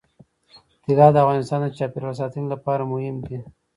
[0.85, 3.37] طلا د افغانستان د چاپیریال ساتنې لپاره مهم دي.